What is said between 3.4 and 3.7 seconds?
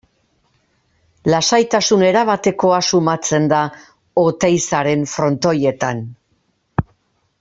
da